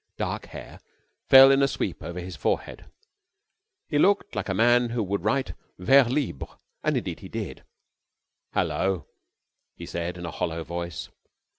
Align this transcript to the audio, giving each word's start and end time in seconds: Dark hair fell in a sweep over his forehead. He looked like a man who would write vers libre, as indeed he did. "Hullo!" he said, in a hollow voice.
Dark 0.17 0.47
hair 0.47 0.79
fell 1.29 1.51
in 1.51 1.61
a 1.61 1.67
sweep 1.67 2.01
over 2.01 2.19
his 2.19 2.35
forehead. 2.35 2.85
He 3.87 3.99
looked 3.99 4.35
like 4.35 4.49
a 4.49 4.53
man 4.55 4.89
who 4.89 5.03
would 5.03 5.23
write 5.23 5.53
vers 5.77 6.11
libre, 6.11 6.57
as 6.83 6.95
indeed 6.95 7.19
he 7.19 7.29
did. 7.29 7.63
"Hullo!" 8.55 9.05
he 9.75 9.85
said, 9.85 10.17
in 10.17 10.25
a 10.25 10.31
hollow 10.31 10.63
voice. 10.63 11.07